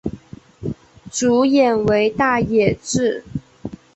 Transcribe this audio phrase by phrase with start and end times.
[1.11, 3.23] 主演为大野智。